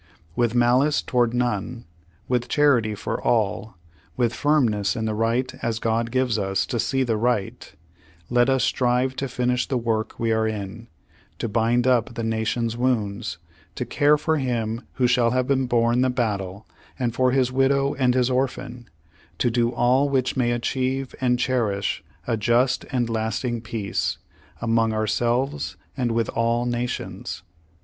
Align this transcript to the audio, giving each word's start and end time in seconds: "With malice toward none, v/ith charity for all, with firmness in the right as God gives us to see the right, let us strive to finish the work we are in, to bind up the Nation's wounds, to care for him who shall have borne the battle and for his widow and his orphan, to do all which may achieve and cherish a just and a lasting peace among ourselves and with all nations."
"With 0.35 0.55
malice 0.55 0.99
toward 1.03 1.31
none, 1.31 1.85
v/ith 2.27 2.47
charity 2.49 2.95
for 2.95 3.21
all, 3.21 3.75
with 4.17 4.33
firmness 4.33 4.95
in 4.95 5.05
the 5.05 5.13
right 5.13 5.53
as 5.61 5.77
God 5.77 6.09
gives 6.09 6.39
us 6.39 6.65
to 6.65 6.79
see 6.79 7.03
the 7.03 7.17
right, 7.17 7.71
let 8.27 8.49
us 8.49 8.63
strive 8.63 9.15
to 9.17 9.27
finish 9.27 9.67
the 9.67 9.77
work 9.77 10.19
we 10.19 10.31
are 10.31 10.47
in, 10.47 10.87
to 11.37 11.47
bind 11.47 11.85
up 11.85 12.15
the 12.15 12.23
Nation's 12.23 12.75
wounds, 12.75 13.37
to 13.75 13.85
care 13.85 14.17
for 14.17 14.37
him 14.37 14.81
who 14.93 15.05
shall 15.05 15.29
have 15.29 15.49
borne 15.69 16.01
the 16.01 16.09
battle 16.09 16.65
and 16.97 17.13
for 17.13 17.29
his 17.31 17.51
widow 17.51 17.93
and 17.93 18.15
his 18.15 18.31
orphan, 18.31 18.89
to 19.37 19.51
do 19.51 19.69
all 19.71 20.09
which 20.09 20.35
may 20.35 20.51
achieve 20.51 21.13
and 21.21 21.37
cherish 21.37 22.03
a 22.25 22.35
just 22.35 22.85
and 22.91 23.07
a 23.07 23.11
lasting 23.11 23.61
peace 23.61 24.17
among 24.63 24.93
ourselves 24.93 25.77
and 25.95 26.11
with 26.11 26.29
all 26.29 26.65
nations." 26.65 27.43